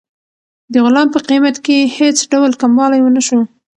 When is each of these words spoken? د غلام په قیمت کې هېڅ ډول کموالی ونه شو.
د 0.71 0.73
غلام 0.85 1.07
په 1.13 1.19
قیمت 1.29 1.55
کې 1.65 1.77
هېڅ 1.97 2.17
ډول 2.31 2.51
کموالی 2.61 2.99
ونه 3.01 3.21
شو. 3.27 3.39